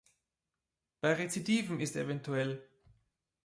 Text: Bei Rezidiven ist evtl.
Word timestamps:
Bei 1.01 1.13
Rezidiven 1.13 1.79
ist 1.79 1.95
evtl. 1.95 2.67